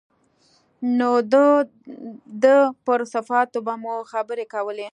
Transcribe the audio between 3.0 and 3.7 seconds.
صفاتو